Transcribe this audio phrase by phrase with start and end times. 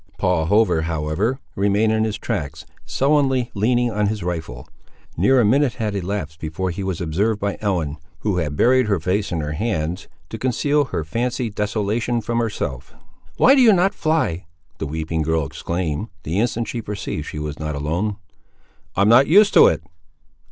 [0.17, 4.67] Paul Hover, however, remained in his tracks, sullenly leaning on his rifle.
[5.15, 8.99] Near a minute had elapsed before he was observed by Ellen, who had buried her
[8.99, 12.95] face in her hands, to conceal her fancied desolation from herself.
[13.37, 14.47] "Why do you not fly?"
[14.79, 18.15] the weeping girl exclaimed, the instant she perceived she was not alone.
[18.95, 19.83] "I'm not used to it."